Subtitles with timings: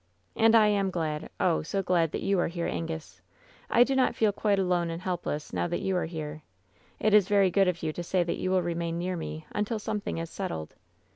[0.35, 1.61] And I am glad— oh!
[1.61, 3.21] so glad that you are here, Angus!
[3.69, 6.41] I do not feel quite alone and helpless now that you are here.
[6.99, 9.77] It is very good of you to say that you will remain near me until
[9.77, 10.73] something is settled.